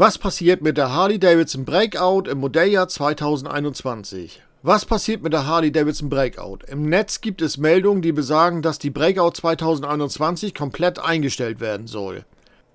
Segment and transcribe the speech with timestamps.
[0.00, 4.40] Was passiert mit der Harley-Davidson Breakout im Modelljahr 2021?
[4.62, 6.60] Was passiert mit der Harley-Davidson Breakout?
[6.68, 12.24] Im Netz gibt es Meldungen, die besagen, dass die Breakout 2021 komplett eingestellt werden soll.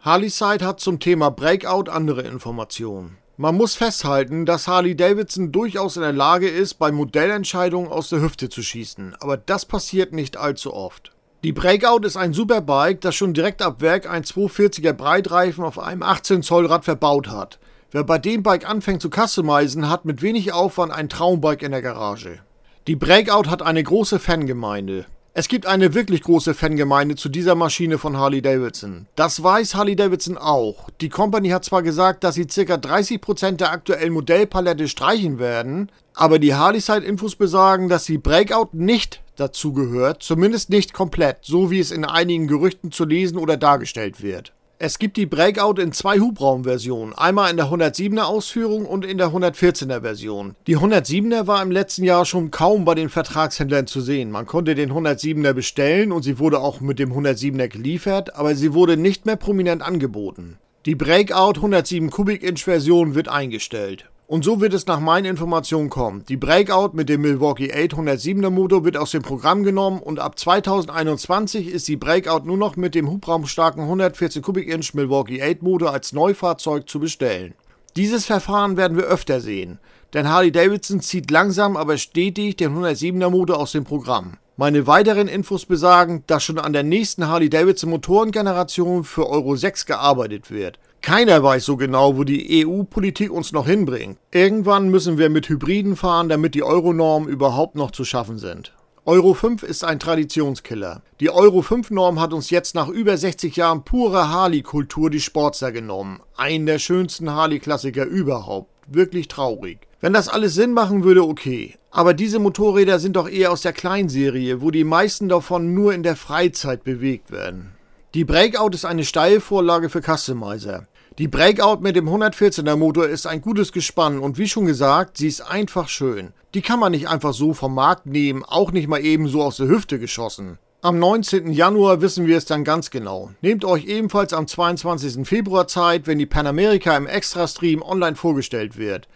[0.00, 3.18] Harley-Side hat zum Thema Breakout andere Informationen.
[3.36, 8.48] Man muss festhalten, dass Harley-Davidson durchaus in der Lage ist, bei Modellentscheidungen aus der Hüfte
[8.48, 11.12] zu schießen, aber das passiert nicht allzu oft.
[11.44, 16.04] Die Breakout ist ein Superbike, das schon direkt ab Werk ein 240er Breitreifen auf einem
[16.04, 17.58] 18 Zoll Rad verbaut hat.
[17.90, 21.82] Wer bei dem Bike anfängt zu customizen, hat mit wenig Aufwand ein Traumbike in der
[21.82, 22.38] Garage.
[22.86, 25.06] Die Breakout hat eine große Fangemeinde.
[25.34, 29.08] Es gibt eine wirklich große Fangemeinde zu dieser Maschine von Harley Davidson.
[29.16, 30.90] Das weiß Harley Davidson auch.
[31.00, 32.74] Die Company hat zwar gesagt, dass sie ca.
[32.74, 40.22] 30% der aktuellen Modellpalette streichen werden, aber die Harley-Side-Infos besagen, dass die Breakout nicht dazugehört,
[40.22, 44.52] zumindest nicht komplett, so wie es in einigen Gerüchten zu lesen oder dargestellt wird.
[44.84, 49.28] Es gibt die Breakout in zwei Hubraumversionen, einmal in der 107er Ausführung und in der
[49.28, 50.56] 114er Version.
[50.66, 54.32] Die 107er war im letzten Jahr schon kaum bei den Vertragshändlern zu sehen.
[54.32, 58.74] Man konnte den 107er bestellen und sie wurde auch mit dem 107er geliefert, aber sie
[58.74, 60.58] wurde nicht mehr prominent angeboten.
[60.84, 64.10] Die Breakout 107 Kubik-Inch Version wird eingestellt.
[64.32, 66.24] Und so wird es nach meinen Informationen kommen.
[66.26, 71.68] Die Breakout mit dem Milwaukee 807er Motor wird aus dem Programm genommen und ab 2021
[71.68, 76.88] ist die Breakout nur noch mit dem hubraumstarken 114 Kubik-Inch Milwaukee 8 Motor als Neufahrzeug
[76.88, 77.52] zu bestellen.
[77.94, 79.78] Dieses Verfahren werden wir öfter sehen,
[80.14, 84.38] denn Harley Davidson zieht langsam aber stetig den 107er Motor aus dem Programm.
[84.56, 89.84] Meine weiteren Infos besagen, dass schon an der nächsten Harley Davidson Motorengeneration für Euro 6
[89.84, 90.78] gearbeitet wird.
[91.02, 94.18] Keiner weiß so genau, wo die EU-Politik uns noch hinbringt.
[94.30, 98.72] Irgendwann müssen wir mit Hybriden fahren, damit die Euronormen überhaupt noch zu schaffen sind.
[99.04, 101.02] Euro 5 ist ein Traditionskiller.
[101.18, 106.20] Die Euro 5-Norm hat uns jetzt nach über 60 Jahren purer Harley-Kultur die Sportster genommen.
[106.36, 108.70] Einen der schönsten Harley-Klassiker überhaupt.
[108.86, 109.88] Wirklich traurig.
[110.00, 111.74] Wenn das alles Sinn machen würde, okay.
[111.90, 116.04] Aber diese Motorräder sind doch eher aus der Kleinserie, wo die meisten davon nur in
[116.04, 117.72] der Freizeit bewegt werden.
[118.14, 120.86] Die Breakout ist eine Steilvorlage für Customizer.
[121.22, 125.28] Die Breakout mit dem 114er Motor ist ein gutes Gespann und wie schon gesagt, sie
[125.28, 126.32] ist einfach schön.
[126.52, 129.58] Die kann man nicht einfach so vom Markt nehmen, auch nicht mal eben so aus
[129.58, 130.58] der Hüfte geschossen.
[130.80, 131.52] Am 19.
[131.52, 133.30] Januar wissen wir es dann ganz genau.
[133.40, 135.24] Nehmt euch ebenfalls am 22.
[135.24, 139.06] Februar Zeit, wenn die Panamerika im Extra-Stream online vorgestellt wird.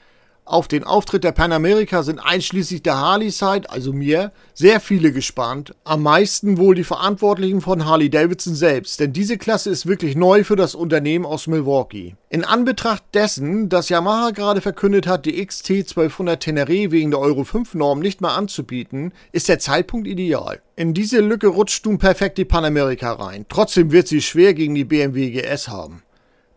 [0.49, 5.75] Auf den Auftritt der Panamerika sind einschließlich der Harley-Side, also mir, sehr viele gespannt.
[5.83, 10.45] Am meisten wohl die Verantwortlichen von Harley Davidson selbst, denn diese Klasse ist wirklich neu
[10.45, 12.15] für das Unternehmen aus Milwaukee.
[12.31, 17.43] In Anbetracht dessen, dass Yamaha gerade verkündet hat, die XT 1200 Tenere wegen der Euro
[17.43, 20.63] 5 Norm nicht mehr anzubieten, ist der Zeitpunkt ideal.
[20.77, 23.47] In diese Lücke rutscht nun perfekt die Panamerika rein.
[23.49, 26.03] Trotzdem wird sie schwer gegen die BMW GS haben.